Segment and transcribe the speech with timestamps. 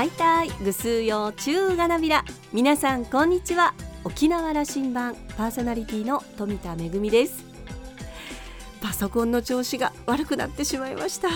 [0.00, 2.24] はいたいぐすうよ中がなびら。
[2.54, 3.74] 皆さんこんにちは。
[4.02, 7.44] 沖縄羅針盤パーソナリティの富田恵です。
[8.80, 11.28] パソコンの調子が悪くなってしまいました。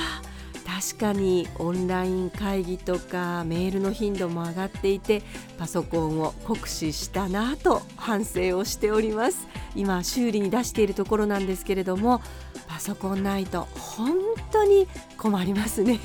[0.65, 5.23] 確かにオンライン会議とかメールの頻度も上がっていて
[5.59, 9.47] パソコンを酷使したなと反省をしております。
[9.77, 12.23] 今修理に出しているところなんですけれども
[12.67, 14.17] パソコンないと本
[14.51, 14.89] 当に
[15.19, 16.01] 困りますね。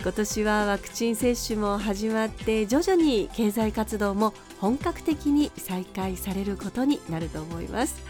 [0.00, 8.00] 今年はワクチン接種も始まって徐々に経済活動も本格的に再開されることになると思います。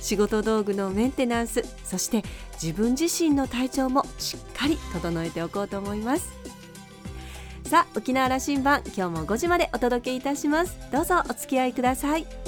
[0.00, 2.22] 仕事道具のメンテナンスそして
[2.54, 6.30] 自分自身の体調もしっかり整えておこうと思います。
[7.64, 10.76] さあ沖縄羅針盤今日も5時までお届けいたします。
[10.92, 12.39] どうぞお付き合いください。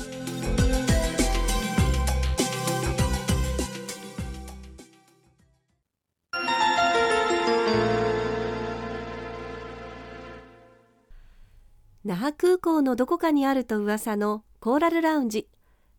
[12.13, 15.49] 那覇空港のどこかにあると噂のコーラルラウンジ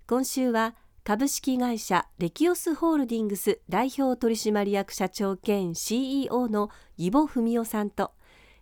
[0.06, 8.12] 今週は株式会社レキオスホールディングス代表取締役社長兼 CEO の義母文夫さんと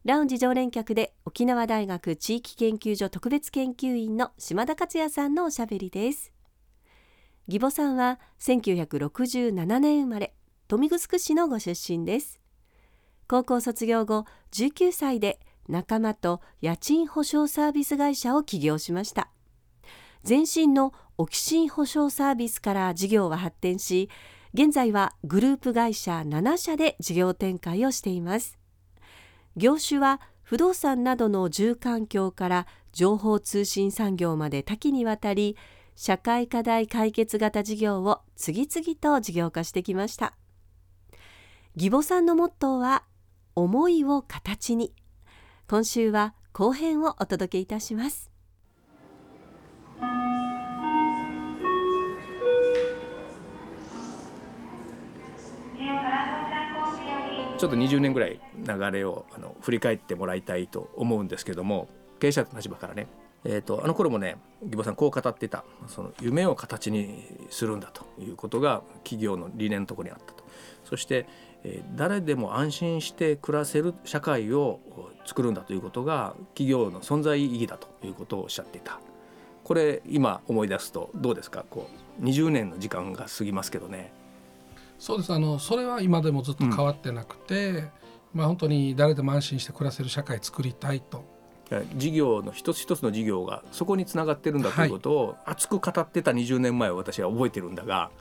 [0.05, 6.31] ラウンジ常連客で沖縄大学地域研究所特別研究員の島田克也さんのおしゃべりです。
[7.49, 10.33] 義母さんは1967年生まれ
[10.71, 12.39] 豊見城市のご出身です。
[13.27, 15.41] 高校卒業後19歳で
[15.71, 19.29] 仲間と家賃保証サービス会社を起業しました。
[20.27, 24.09] 前身のオキシン保証サービスから事業は発展し
[24.53, 28.59] 現在はグループ会社7社で事業展開をしています。
[29.55, 35.55] 業種は不動産などの住環境から情報通信産業まで多岐にわたり
[35.95, 40.35] 社会課題解決型事業を次々と事業化してきました。
[41.75, 43.05] 義母さんのモットーは
[43.55, 44.93] 思いを形に。
[45.71, 48.29] 今週は後編をお届けいたします。
[57.57, 61.87] ちょっと20年ぐらい流れをあの振り返ってもらいたいと思うんですけども
[62.19, 63.07] 経営者の立場からね、
[63.45, 70.43] えーと、あの頃もね義母さんこう語ってたその夢を形にするんだということが企業の理念のとこにあったと。
[70.83, 71.27] そして
[71.95, 74.79] 誰でも安心して暮らせる社会を
[75.25, 78.99] 作るんだということが企業の存在意義だということをおっしゃっていた。
[79.63, 81.65] これ今思い出すとどうですか？
[81.69, 81.87] こ
[82.19, 84.11] う20年の時間が過ぎますけどね。
[84.97, 85.31] そうです。
[85.31, 87.89] あのそれは今でもずっと変わってなくて、うん、
[88.33, 91.23] まあ本当に誰でも安心して暮らせる社会作りたいと。
[91.95, 98.11] 事業の一つ一つの事業がそこにつながってるんだということを熱く語ってた20年前を私は覚えてるんだが、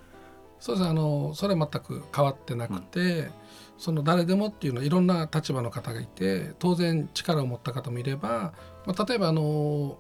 [0.61, 3.31] そうですあのそれは全く変わってなくて、うん、
[3.79, 8.53] その誰でもっていうのはいろんな立場の方がいて当然力を持った方もいれば、
[8.87, 9.99] まあ、例えばあの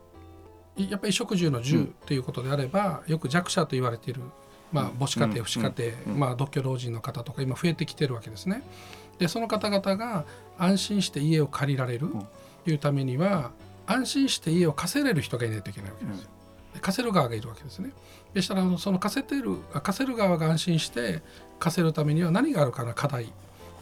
[0.76, 4.20] やっぱり衣食住の住ということであれば、うん、よく弱者と言われている、
[4.70, 8.62] まあ、母子家庭、父子家庭、まあ、独居老人の方とか今増えてきてるわけですね。
[9.18, 10.24] でその方々が
[10.58, 12.08] 安心して家を借りられる
[12.64, 13.50] というためには
[13.86, 16.22] 安心して家を貸せれる人がいないといけないわけです。
[16.22, 16.39] よ。
[16.80, 17.92] 貸せる側がいるわけですね。
[18.32, 21.22] でしたらその貸せてる貸せる側が安心して
[21.58, 23.32] 貸せるためには何があるかな課題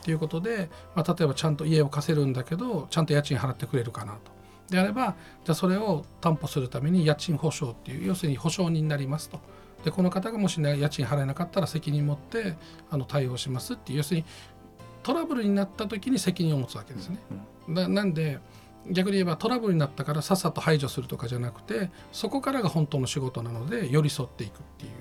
[0.03, 4.39] ということで、まあ、例えばちゃんと家を貸せるんだけどちゃんと家賃払ってくれるかなと。
[4.71, 9.41] であればじゃあそれを担保するために家賃保証っていう要するに保証人になりますと。
[9.85, 12.57] でこの方がもし、ね、家賃払えなかったら責任持って
[12.91, 14.27] あの対応しますっていう要するに
[15.05, 17.19] トラブルになった時に責任を持つわけですね。
[17.69, 18.41] ななんで
[18.91, 24.93] 逆に言えばトラブルになったからさっさと排除するとかじゃなくてそこからが本当の仕事なので寄り添っていくっていう。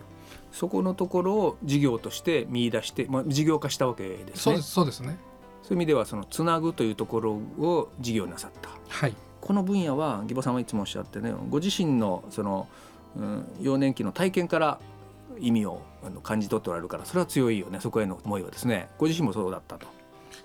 [0.51, 4.33] そこのところを事業として見出して、まあ、事業化したわけですね。
[4.35, 5.19] そうですそうですね。
[5.61, 12.67] そういう意味ではそのつなぐというところを事業なさった、はい、この分野は義母さんはいつもおっしゃってねご自身のその、
[13.17, 14.79] うん、幼年期の体験から
[15.39, 15.81] 意味を
[16.23, 17.79] 感じ取っておられるからそれは強いよね。
[17.81, 19.96] そこへの思いはですねご自身もそうだったと。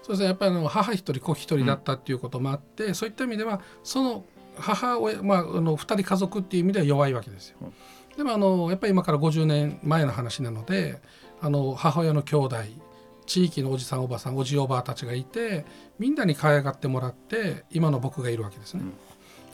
[0.02, 4.24] そうですねやっぱりあの母一人子一人だったっていうこともあって、うん、そういった意味ではその
[4.56, 7.56] 母親、まあ、あの2人家族っていう意味では弱いわけですよ。
[7.62, 11.00] うん、でもあのやっぱり今から50年前の話なので
[11.40, 12.56] あの母親の兄弟
[13.26, 15.64] 地域のおじさんおばさんおじおばあたちがいて
[15.98, 18.82] みんなに可愛がってもらって今の僕がいるわけですね。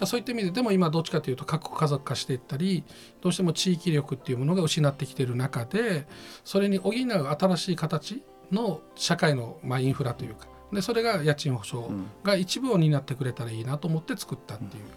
[0.00, 2.84] うん、そういった意味ででも今どっちかというと各家族化していったり
[3.20, 6.06] どうしても地域力っていうものが失ってきている中で
[6.44, 8.22] それに補う新しい形
[8.52, 11.90] の社会の、まあ、インフラというかでそれが家賃保証
[12.22, 14.82] が一部を担ってくれたらいいなと思って作ったっていう。
[14.82, 14.90] うん、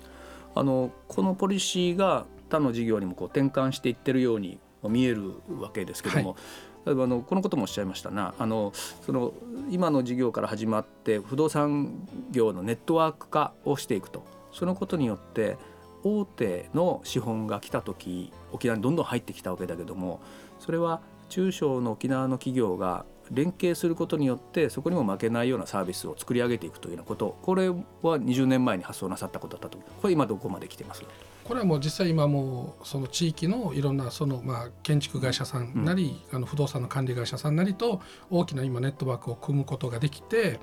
[0.56, 8.34] あのこのポリシーが他の事業にもこう転換していってるように見えるわけですけども、はい、例えばあのこのこともおっしゃいましたな。
[8.38, 8.74] あの
[9.06, 9.34] その
[9.70, 14.26] 今の事業から始まって不動産業のネットワーク化をしていくと。
[14.52, 15.58] そのことによって
[16.04, 20.20] 大手の資本が来た時沖縄にどんどん入ってきたわけだけども
[20.60, 31.04] それは中小の沖縄の企業が連携することによってそこにも負けないようなサービスを作り上げていくというようなことこれは20年前に発想なさったことだったとこれ今どこまで来てます？
[31.44, 40.60] これはもう実際今もうその地域のいろんなそのまあ建築会社さんなり、あの不動産の管理会社さんなりと大きな今ネットワークを組むことができて、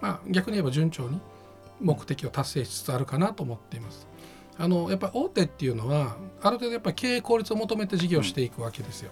[0.00, 1.20] まあ、逆に言えば順調に
[1.80, 4.06] 目的を達成しつつあるかなと思っています。
[4.58, 9.10] あのやっぱ大手っていうのはある程度やっぱ経営効率を求めて事業していくわけですよ。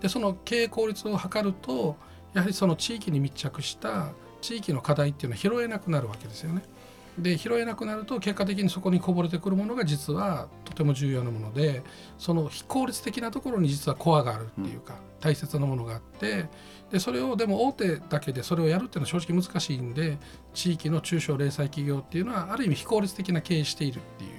[0.00, 1.96] でその経営効率を図ると
[2.34, 4.08] やはりその地域に密着した
[4.40, 6.62] 地域の課題っていうのは拾えなくなるわけですよね。
[7.18, 11.84] で拾えなくなると結果的にそこにこぼれてくるものが実はとても重要なもので
[12.18, 16.48] その非効率的なところに実はコアがあるっていうか、大切なものがあって
[16.90, 20.18] でそれをでも大手だけでそれをやるっていうのは正直難しいんで
[20.52, 24.30] 地域の中小零細企業っていうのはある意味非効率的な経営しているっていう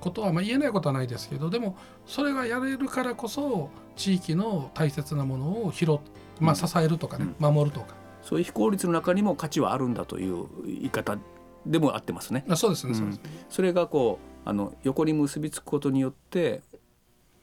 [0.00, 1.76] ことはまあ言えないことはないですけどでも
[2.06, 5.98] それがやれるからこそ地域の大切なものを拾、
[6.40, 7.94] まあ、支えるとかね、うん、守るとか。
[8.22, 11.18] そういう非効率の中にも価値はあるんだという言い方
[11.66, 12.44] でも合ってますね。
[12.48, 13.18] あそうですね、うん、
[13.50, 16.62] それがこうあの横に結びつくことによって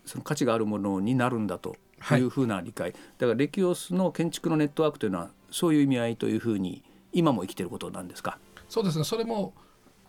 [0.06, 1.76] その価値があるものになるんだと
[2.12, 6.84] いうふうな理解、はい、だからレキオスの建築のネットワークというのはそういう意味合いというふうに
[7.14, 8.40] 今も生きていることなんですか？
[8.68, 9.04] そうですね。
[9.04, 9.54] それも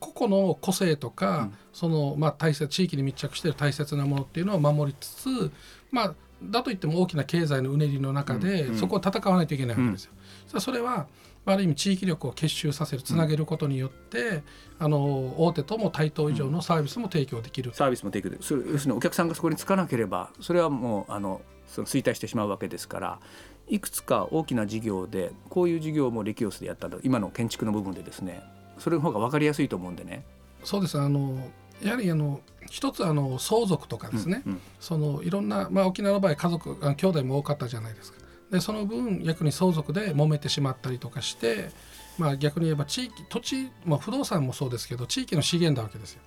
[0.02, 5.50] 個々の個性とか、うん、そのまあ大切地域に密着している大切なものっていうのを守りつつ
[5.90, 10.12] まあだといっても大きな経済のうねりの中で、そこを戦わないといけないわけですよ。
[10.54, 11.06] うん、それは
[11.44, 14.42] ある意味地域力を結集させるつなげることによって、
[14.80, 18.66] あの大手とも対等以上のサービスも提供できる、サービスも提供できる。
[18.72, 23.20] 要するにお客さんがそこにつかなければそれはもうあのその衰退してしまうわけですから
[23.68, 28.42] いくつか大きな事業でこういう事業もレキオスでやったと今の建築の部分でですね
[28.82, 30.24] それの方が分かりやすいと思うんでね。
[30.64, 31.36] そうですあの
[31.82, 32.40] やはりあの
[32.70, 38.18] 一つあの相続とかですね、うんうん、そのいろんな、まあ、沖縄の場合家族兄弟も多かったじゃないですか。
[38.50, 41.70] でその分逆に相続で揉めてしまったりとかして、
[42.18, 46.20] まあ、逆に言えば地域土地、まあ、不動産もそうですけど地域の資源なわけですよ。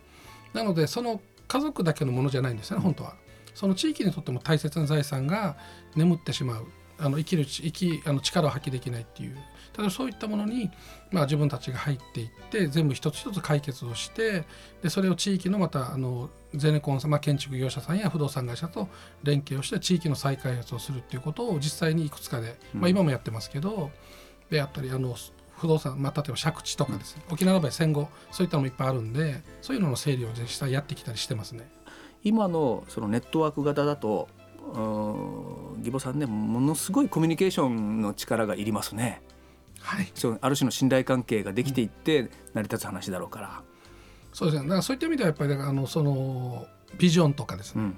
[0.54, 3.16] なのでその家族だけのものじゃないんですね本当は。
[3.54, 5.56] その地域にとっても大切な財産が
[5.96, 6.68] 眠ってしまう
[6.98, 9.38] あの生きる生きあの力を発揮できないっていう
[9.76, 10.72] ただそういったものに、
[11.12, 14.46] まあ、自分たちが入っていって全部一つ一つ解決をして
[14.82, 18.88] でそれを地域のまたあのゼネコンさん、まあ、建築業者さんや不動産会社と
[19.24, 23.92] 連携をして地域の再開発をするっていうことを実際にいくつかで、まあ、今もやってますけど、
[24.50, 25.16] であったりあの
[25.58, 31.70] 不動産、まあ、例えば借地とかですね、沖縄の場合戦後そういったのもいっぱいあるんでそういうのの整理を実際やってきたりしてますね。
[32.24, 34.30] 今のそのネットワーク型だと
[35.80, 39.22] 義母さんねものすごいコミュニケーションの力がいりますね。
[39.86, 43.62] はい、そうある種の信頼関係ができていって成り立つ話だろうから。
[44.34, 46.66] そうですねだからそういった意味ではやっぱりあのその
[46.98, 47.98] ビジョンとかですね、うん、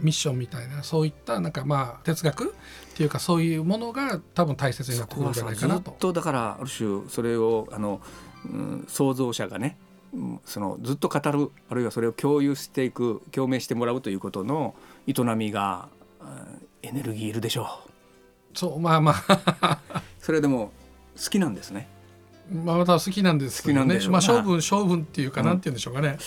[0.00, 5.90] ミッションみたいなそういったなんかまあ哲学っていうかそういうものが多分大切になってくるんじゃないかなと。
[5.92, 8.02] ずっとだからある種それをあの、
[8.44, 9.78] うん、創造者がね
[10.44, 14.74] そのずっと語るあるいはそれを共有していく共鳴してもらうということの
[15.06, 15.88] 営みが
[16.82, 18.58] エネルギーいるでしょう。
[18.58, 19.14] そうまあま
[19.60, 19.78] あ
[20.20, 20.72] それでも
[21.22, 21.88] 好きなんですね。
[22.50, 26.18] まあ、また好きなんですけどね、まあ、勝負勝負っていうか、なんて言うんでしょうかね。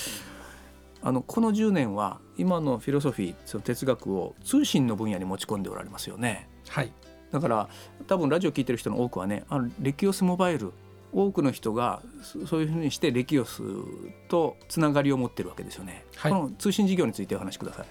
[1.03, 6.47] あのこの10年は今のフィロソフィーその哲学を通信の分野に持ち込んでおられますよね。
[6.69, 6.93] はい、
[7.31, 7.69] だから
[8.07, 10.71] 多分ラジオ聞いてる人の多くはねあのレキオスモバイル
[11.11, 12.01] 多くの人が
[12.45, 13.63] そういうふうにしてレキオス
[14.29, 16.05] とつながりを持ってるわけですよね。
[16.15, 17.85] はい、この通信事業についてお話しください。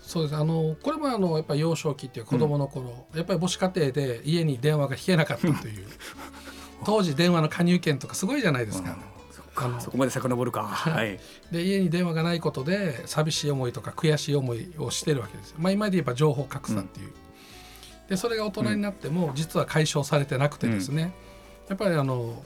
[0.00, 5.86] そうですあのこれもあのやっぱり幼少期っていう子供の頃、うん、やっぱり母子家庭で家に電話が引けなかったという
[6.84, 8.96] 当時電話の加入券とかすごいじゃないですか。
[9.64, 11.18] うん、そこまで遡るか、はい、
[11.50, 17.14] で家に電話がないことで寂しい思いとか悔しい思いをしてるわけですまあ、今で言えば情報格差っていう、うん、
[18.08, 21.14] でそれが大人になっても実は解消されてなくてですね、
[21.68, 22.42] やっぱりあの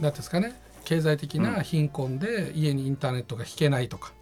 [0.00, 0.60] 何ですかね。
[0.84, 4.12] 経済的な貧困で家にインターネットが引けないとか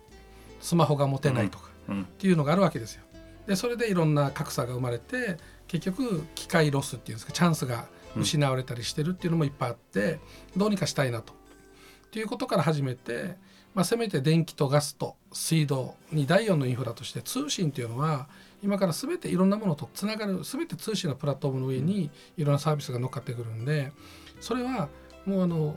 [0.60, 3.04] スマホが持てないとか、っていうのがあるわけですよ。
[3.46, 7.86] でそれでいろんな格差が生まれて結局機械ロスっていうんですかチャンスが
[8.16, 10.20] 失われたりしてるっていうのもいっぱいあって
[10.56, 11.32] どうにかしたいなと。
[11.32, 13.36] っていうことから始めて、
[13.74, 18.28] まあ、せめて電気とガスと水道に第4のインフラとして通信っていうのは
[18.62, 23.92] 今から全ていろんなものとつながる全て通信のプラットフォームの上にいろんなサービスが乗っかってくるんで
[24.40, 24.88] それは
[25.26, 25.76] もうあの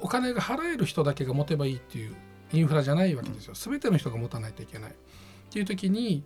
[0.00, 2.14] お金が払える人だけが持てばいいっていう
[2.52, 4.90] インフラじゃないわけですよ全ての人が持たないといけない。
[4.92, 4.94] っ
[5.50, 6.22] ていう時に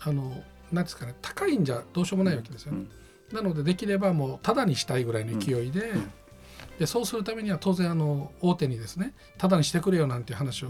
[0.00, 0.42] あの
[0.72, 2.86] 何ですかね高いんじゃどうしようもないわけですよね。
[3.32, 5.92] なのでできればもうタダにしたいぐらいの勢いで,、
[6.78, 10.68] でそうするためには当然あの大手にですねタダにしてくれよなんていう話を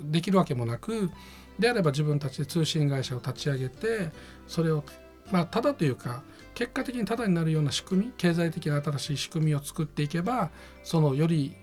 [0.00, 1.10] できるわけもなく
[1.58, 4.10] であれば自分たちで通信会社を立ち上げて
[4.46, 4.84] それを
[5.32, 6.22] まあただというか
[6.54, 10.50] 結果的にタダになるような仕組み経済的な新しい仕組みを作っていけば
[10.84, 11.56] そのより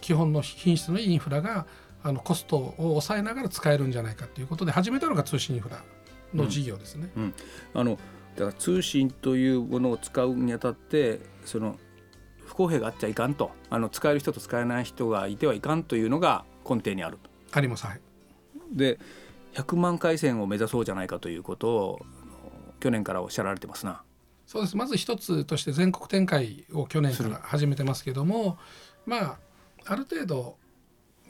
[0.00, 1.66] 基本の品質のいいインフラが
[2.02, 5.82] あのコストを抑えながら使えるんじゃないかということで始めたのが通信インフラ
[6.34, 7.10] の事業ですね。
[7.16, 7.34] うん、
[7.74, 7.98] あの
[8.36, 11.78] だから通信というものを使うにあたってその
[12.46, 13.50] 不公平があっちゃいかんと。
[13.70, 17.30] あの使える人と使えない人がいてはいかんというのが根底にあると。
[17.52, 18.00] あります、はい、
[18.70, 18.98] で
[19.54, 22.00] 100万回線を目指そうじゃないかということを
[22.80, 24.02] 去年からおっしゃられてますな。
[24.46, 24.76] そうです。
[24.76, 28.58] まず一つとして全国展開を去年から始めてますけども
[29.06, 29.38] まあ
[29.84, 30.56] ある程度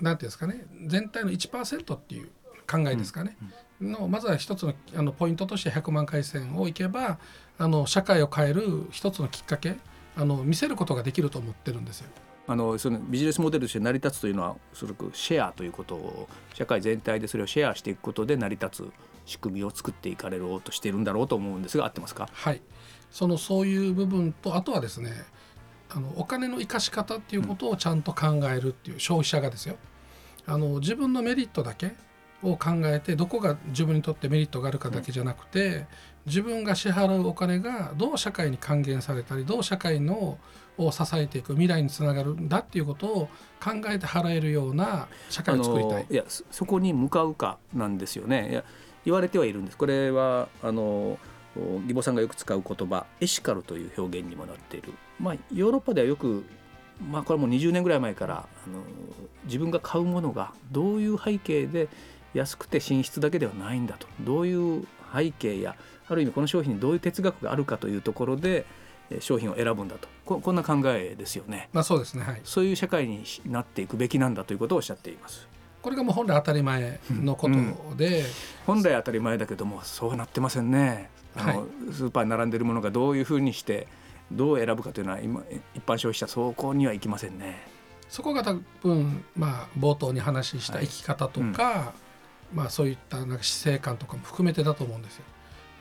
[0.01, 2.31] なんていうんですかね全体の1%っていう
[2.73, 3.37] 考えですかね、
[3.81, 7.19] のまずは一つのあのポイントとして100万回線をいけば
[7.59, 9.77] あの社会を変える一つのきっかけ
[10.17, 12.09] あの見せることができると思ってるんですよ。
[12.49, 18.93] あのそのビジネスモデルとして成り立つというのはすごくシェアということを社会全体でそれをシェアしていくことで成り立つ
[19.27, 22.29] 仕組みを作っていかれようとしているんだろうと思うんですが合ってますか？
[22.33, 22.61] はい。
[23.11, 25.13] そのそういう部分とあとはですね
[25.89, 29.77] あのお金の生かし方っていうことをちゃんと考えるっていう消費者がですよ。
[30.47, 31.95] あの自分のメリットだけ
[32.43, 35.87] を考えてどこが自分にとってメリットがあるかだけじゃなくて
[36.27, 40.39] 自分が支払うお金がどう社会に還元されたりどう社会の
[40.79, 43.29] を支えていく未来につながるんだっていうことを
[43.63, 46.07] 考えて払えるような社会を作りたい。
[46.09, 48.51] いやそこに向かうかなんですよね。
[48.51, 48.65] いや
[49.05, 49.77] 言われてはいるんです。
[49.77, 51.19] これはあの
[51.87, 54.95] 義母さんがよく使う言葉エシカルという表現にもなっている。
[55.21, 56.45] まあヨーロッパではよく
[57.11, 58.83] まあこれも20年ぐらい前からあの
[59.45, 61.89] 自分が買うものがどういう背景で
[62.35, 64.07] 安くて品質だけではないんだと。
[64.21, 65.77] どういう背景や
[66.09, 68.67] ある意味この商品にどういう哲学があるかというところで
[69.21, 70.09] 商品を選ぶんだと。
[70.25, 71.69] ここんな考えですよね。
[71.73, 75.49] まあそうですね、はい、そういう社会になっていくべきなんだということをおっしゃっています。
[75.83, 78.27] これがもう本来当たり前のことで、うん、
[78.67, 81.11] 本来当たり前だけどもそうなってませんね。
[81.37, 83.89] あの、はい、スーパーに並んでいるものがどういうふうにして
[84.31, 85.43] どう選ぶかというのは今
[85.75, 87.67] 一般消費者そこにはいきませんね。
[88.09, 91.91] そこが多分まあ冒頭に話した生き方とか、はいうん、
[92.55, 95.25] まあそういったなんか死生観とかも含めてだと思うんですよ。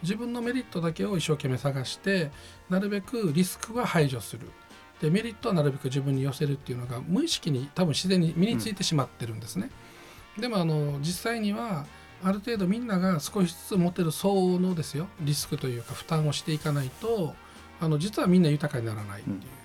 [0.03, 2.31] 自分のメリットだけを一生懸命探して
[2.69, 4.47] なるべくリスクは排除する
[4.99, 9.69] でメリットはなるべく自分に寄せるっていうのが無意識に多分自然に身についてしまってるんですね。
[10.37, 11.85] うん、でもあの実際には
[12.23, 17.35] ある程度みんなが少しずつ持てる相応のですよリスクというか負担をしていかないと
[17.79, 19.35] あの実はみんな豊かにならないっていう。
[19.35, 19.60] うん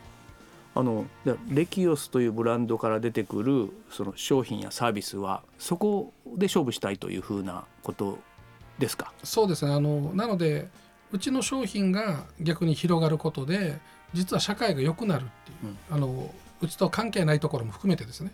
[0.78, 1.06] あの
[1.48, 8.18] レキオスというブランドから出てくるその商品やサービスはそこで勝負したいというふうなこと
[8.78, 9.10] ですか？
[9.24, 9.72] そうですね。
[9.72, 10.68] あのなので
[11.12, 13.78] うちの商品が逆に広がることで
[14.12, 18.32] 実は社会が良くなるっていう、うん、あのうちと関係ないところも含めてですね。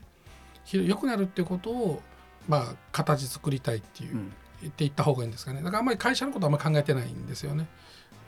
[0.72, 2.02] 良くなるっていうことを
[2.48, 4.32] まあ形作りたいっていう、うん、
[4.62, 5.60] 言っていった方がいいんですかね。
[5.60, 7.68] だからあんまり会社のことはあんまり考えてないんですよね、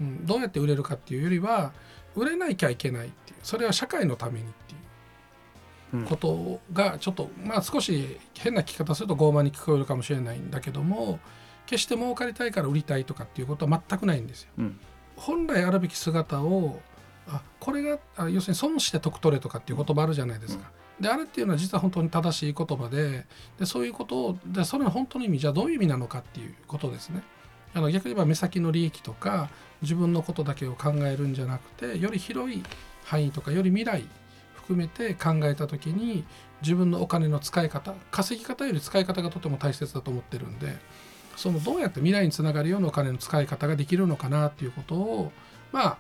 [0.01, 1.73] うん、どうやって売れるかっていうよりは
[2.17, 4.49] 売れなきゃいけないっていうそれは社会のためにっ
[5.93, 11.19] ていうことがちょっとまあ少し変な聞き方すると傲慢に聞こえるかもしれないんだけども
[11.67, 14.51] 決して儲かりたいから売りたいとかっていうことは全くないんですよ。
[14.59, 14.79] うん、
[15.17, 16.81] 本来あるべき姿を
[17.27, 20.71] あこれがあ要するに損して得取れとかっていう言葉あるじゃないですか。
[20.99, 23.27] うん、であれっていうのは実は本当に正しい言葉で
[23.59, 27.23] でそういうことをでそれの本当の意味じゃあどういう意味なのかっていうことですね。
[27.75, 29.51] あの逆に言えば目先の利益とか
[29.83, 32.63] 自分のことだけを考えるんじゃなくてより広い
[33.05, 34.05] 範囲とかより未来
[34.55, 36.25] 含めて考えた時に
[36.63, 40.77] 自分のお金の使い方稼ぎ方より使い方がとても大切だと思ってるんで
[41.37, 45.33] そのどうやって未来につながるようなお金の使い方ができるのかなっていうことを
[45.73, 45.99] まあ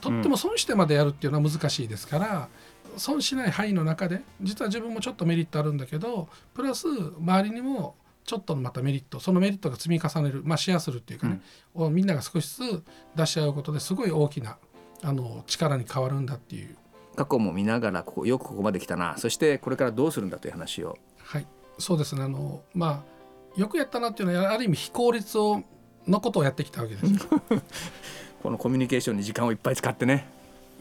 [0.00, 2.48] とっても損してまでやるっていうのは難しいですから、
[2.94, 7.96] うん、損しない範囲の中で実は自分もちょっとメリットあるんだけどプラス周りにも
[8.28, 11.40] ちょっとまたメリットそのメリットが積み重ねる、まあ、シェアするっていうかね、
[11.74, 12.84] うん、みんなが少しずつ
[13.16, 14.58] 出し合うことですごい大きな
[15.02, 16.76] あの力に変わるんだっていう。
[17.16, 19.16] 過去も見ながらここよくここまで来たな。
[19.16, 20.98] そしてこれからどうするんだという話を。
[21.18, 21.46] はい。
[21.78, 22.22] そうですね。
[22.22, 23.02] あのま
[23.56, 25.62] あよくやったなっていうのはある意味非効率を
[26.06, 27.26] のことをやってきたわけです。
[28.42, 30.28] このコミュニケーションに時間をいっぱい使ってね。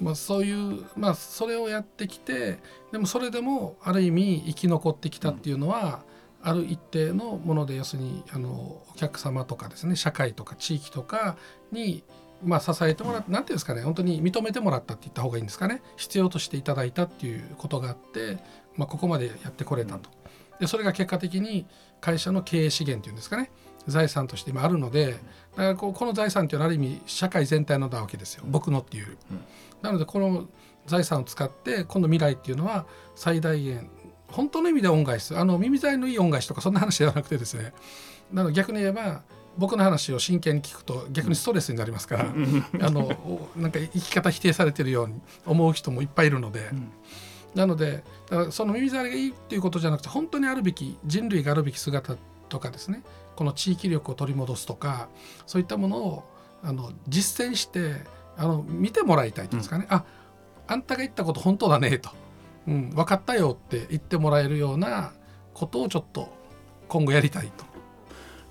[0.02, 2.60] まあ、そういうまあそれをやってきて
[2.92, 6.04] でもそれでもある意味生き残ってきたっていうのは、
[6.42, 11.38] ある一定のもので要するにあのお客様とかですね社会とか地域とか
[11.72, 12.04] に
[12.44, 15.82] まあ、支えてもらって、なんていうんですかね本当に認めてもらったって言った方がいいんですかね。
[15.96, 18.38] 必要としていただいたっていうことがあって、
[18.76, 20.12] まあ、ここまでやってこれたと。
[20.60, 21.66] でそれが結果的に
[22.02, 23.52] 会社の経営資源っていうんですかね
[23.88, 25.22] 財産として今あるのでだか
[25.56, 28.44] らこうこの財産っていうのはある意味社会全体のなわけですよ。
[28.48, 29.42] 僕のっていう、うん、
[29.82, 30.48] なのでこの
[30.86, 33.90] 財産を使って今度未来っていうのは最大限
[34.32, 37.74] 本当の意味で恩返しあの耳障りのいい恩返しとかそんな話ではなくてですね
[38.32, 39.22] なので逆に言えば
[39.58, 46.92] 僕の話を真剣に聞くと逆にストレスになりますから、あのなんか生き方否定されてるように思う人もいっぱいいるので、うん、
[47.56, 48.04] なので
[48.52, 52.18] その耳障りがいいっていうことじゃなくて本当にあるべき人類があるべき姿
[52.50, 53.04] とかですね
[53.36, 55.10] この地域力を取り戻すとか
[55.48, 56.24] そういったものを
[56.64, 57.96] あの実践して
[58.38, 60.06] あの見てもらいたいというんですかね、うん、あ
[60.68, 62.12] あんたが言ったこと本当だねと、
[62.68, 65.14] うん、分かったよって言ってもらえるような
[65.54, 66.30] ことをちょっと
[66.88, 67.66] 今後やりたいと。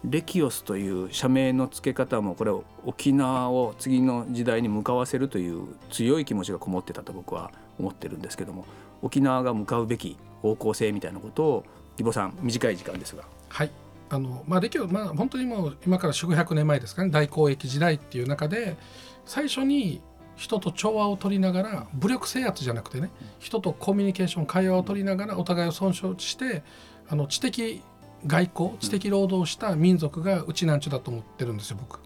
[0.04, 8.66] レキオスという社名の付け方もこれを沖縄を次の時代に向かわせるという強い気持ちがこもってたと僕は思ってるんですけども
[9.02, 11.64] 沖縄が向かうべき方向性みたいなことを
[11.98, 13.24] 義母さん短い時間ですが。
[13.48, 13.70] はい
[14.08, 18.76] あのまあ、歴オ、まあ、本当にもう今から4 5 0年前ですかね大交易時代っていう中で
[19.24, 20.00] 最初に
[20.36, 26.62] 人と調和を取りながら武力制圧じゃなくてね人とコミュニケーション会話を取りながらお互いを尊重して
[27.08, 27.82] あの知的
[28.26, 32.00] 外交知的労働をした民族がうちなんちゅだと思ってるんですよ僕。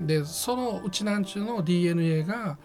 [0.00, 2.58] でそのうちなんちゅの DNA が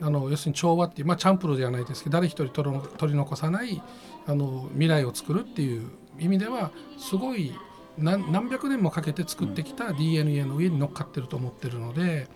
[0.00, 3.82] あの要するに調和っていうまあチャンプルではないですけど誰一人取り残さない
[4.26, 5.90] あの未来を作るっていう
[6.20, 7.52] 意味ではすごい
[7.96, 12.28] 何百年もかけて作ってきた DNA の上に乗っかってると思ってるので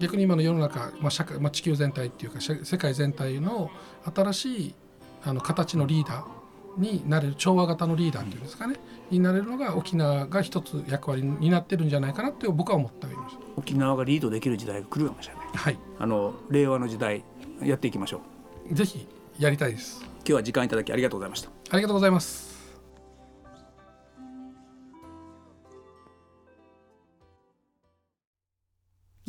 [0.00, 3.70] 逆に今の世の中、まあ社会まあ、地球全体っていうか世界全体の
[4.14, 4.74] 新しい
[5.22, 8.76] あの形のリーダーになれる調和型のリーダーっていうんですかね、
[9.10, 13.36] になれるのが沖縄が一つ役割になってるんじゃないかなって僕は思っております。
[13.56, 17.24] 沖縄がリードできる時代が来るかもしれない、はい、あの令和の時代
[17.62, 18.22] やっていきましょ
[18.70, 18.74] う。
[18.74, 19.06] ぜひ
[19.38, 20.00] やりたいです。
[20.02, 21.50] 今日は時間いただきありがとうございました。
[21.70, 22.49] ありがとうございます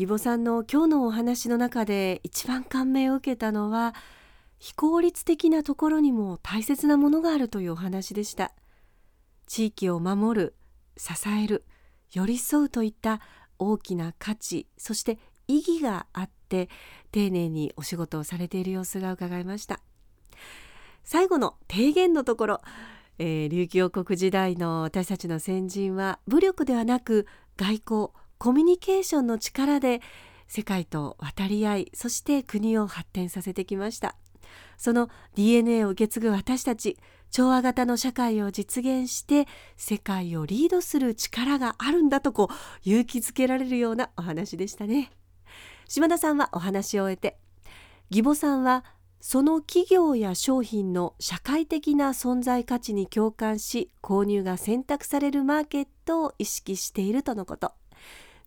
[0.01, 3.93] 義母さんの今日のお話の中で一番感銘を受けたのは
[4.57, 8.51] 非効率的なところにも大切なものがあるというお話でした。
[9.45, 10.55] 地域を守る
[10.97, 11.65] 支える
[12.11, 13.21] 寄り添うといった
[13.59, 16.69] 大きな価値そして意義があって
[17.11, 19.81] 丁寧にお仕事をされている様子が伺いました。
[21.03, 22.61] 最後の提言のところ、
[23.19, 28.09] えー、琉球王国時代の私たちの先人は武力ではなく外交
[28.41, 30.01] コミュニケーションの力で
[30.47, 34.15] 世界と渡り合いそして国を発展させてきました。
[34.79, 36.97] その DNA を受け継ぐ私たち
[37.29, 45.11] 調和型の社会を実現して世界をリードする力があるんだとこう勇気づけられるようなお話でしたね。
[45.87, 47.37] 島田さんはお話を終えて
[48.09, 48.83] 義母さんは
[49.19, 57.73] その企業や商品の社会的な存在価値に共感し購入が選択されるマーケットを意識しているとのこと。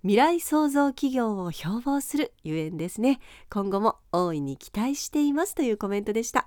[0.04, 6.46] 未来創造企業を標榜するゆえんですね今後も大いに期待していますというコメントでした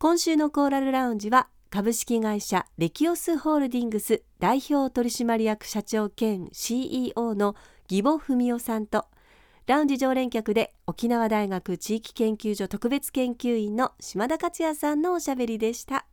[0.00, 7.54] 今週のコーラルラウンジは株式会社レキオスホールディングス代表取締役社長兼 CEO の
[7.88, 9.06] 義母文夫さんと
[9.68, 16.04] ラウンジ常連客で沖縄大学地域研究所特別研究員の島田克也さんのおしゃべりでした。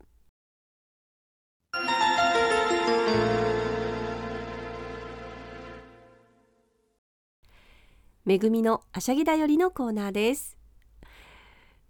[8.30, 10.56] めぐみのあしゃぎだよりのコーナーです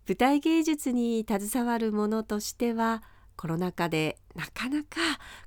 [0.07, 3.03] 舞台芸術に携わるものとしては
[3.35, 5.01] コロナ禍でなかなか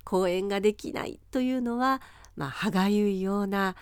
[0.05, 2.02] 公演ができないというのは
[2.37, 3.74] まあ歯がゆいような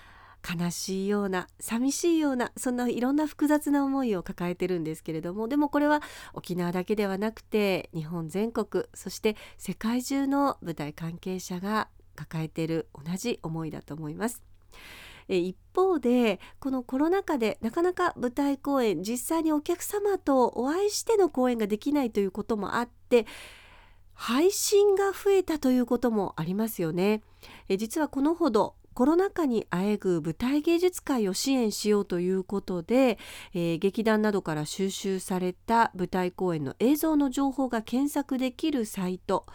[0.48, 14.44] 悲しいような寂しいようなそんないろんな複雑な思いを抱えてるんですけれどもでもこれは沖縄だけではなくて日本全国そして世界中の舞台関係者が抱えている同じ思いだと思います。
[15.38, 23.26] 一方でこのコロナ禍でなかなか舞台公演実際にお客様とお会いしての公演ができないということもあって
[24.14, 27.22] 配信が増えたということもありますよね。
[27.68, 33.18] え実はこのほどコロナ禍にあえぐ舞台芸術界を支援しようということで、
[33.54, 39.46] えー、劇団などから収集された舞台公演の映像の情報が検索できるサイト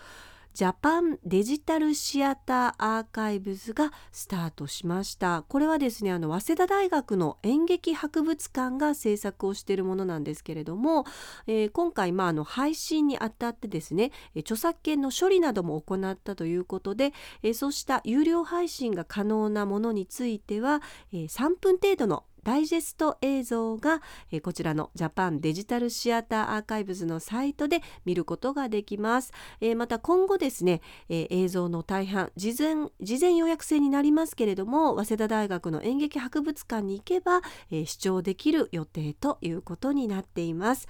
[0.55, 5.43] ジャパンデジタルシアターアーカイブズがスタートしました。
[5.49, 11.03] これはですねあの早稲田大学の演劇博物館が制作をしているものなんですけれども、
[11.45, 17.11] えー、今回まああの配信にあたってですね著作権の処理なども行ったということで、
[17.43, 40.87] えー、そうした有料配信が可能なものについては、えー、3分程度のダイジェスト映像が、えー、こちらのジャパンデジタルシアターアーカイブズのサイトで見ることができます、えー、また今後ですね、えー、映像の大半事前事前予約制になりますけれども早稲田大学の演劇博物館に行けば、えー、視聴できる予定ということになっています。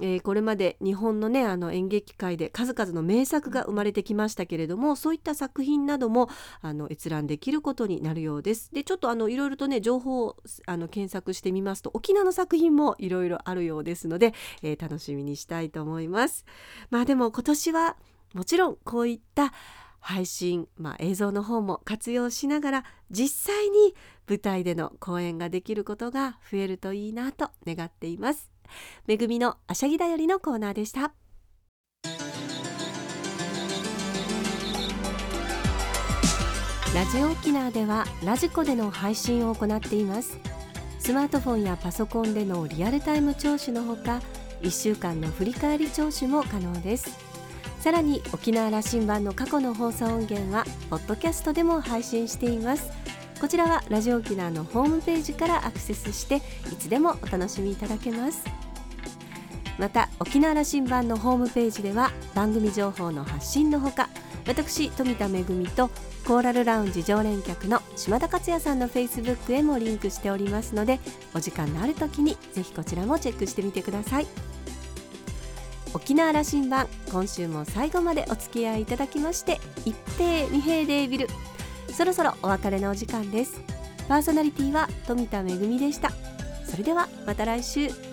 [0.00, 6.28] えー、これまで日本のねあの演劇界で数々の名作が生まれてきましたけれどもそういった作品なども
[6.60, 8.72] あの閲覧できることになるようです。
[8.72, 16.44] でちょっとあのいろいろとね情報をあの検索してみますと沖縄の作品もいろいろあるようですので、えー、楽しみにしたいと思います。
[16.90, 17.96] まあでも今年は
[18.34, 19.52] もちろんこういった
[20.00, 23.94] 配信、まあ、映像の方も活用しながら実際に
[24.28, 28.51] 舞台での公演ができることが増えるといいなと願っています。
[29.06, 31.12] めぐみのあしゃぎだよりのコーナーでした。
[36.94, 40.36] ラジオ沖縄ではラジコでの配信を行っています。
[40.98, 44.20] スマートフォンやパソコンでのリアルタイム聴取のほか
[44.60, 47.18] 1週間の振り返り聴取も可能です。
[47.80, 52.92] さらに沖縄羅針盤の過去の放送音源はポッドキャストでも配信しています。
[53.42, 58.44] こちらはラジオ沖縄のホームページからアクセスしていつでもお楽しみいただけます。
[59.80, 64.08] また沖縄羅針盤のホームページでは番組情報の発信のほか
[64.46, 65.42] 私富田恵
[65.74, 65.88] と
[66.24, 71.00] コーラルラウンジ常連客の島田克也さんのフェイスブックへもリンクしておりますので
[71.34, 74.26] お時間のある時にぜひこちらもチェックしてみてください。
[75.94, 81.28] 沖縄羅針盤今週も最後までお付き合いいただきまして一平二平デービル。
[81.90, 83.60] そろそろお別れのお時間です。
[84.08, 85.44] パーソナリティは富田恵
[85.78, 86.10] でした。
[86.64, 88.11] それではまた来週。